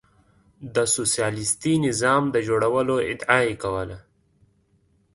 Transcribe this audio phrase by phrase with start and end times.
[0.75, 3.97] د سوسیالیستي نظام د جوړولو ادعا یې کوله.